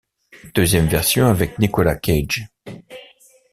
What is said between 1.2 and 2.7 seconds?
avec Nicolas Cage.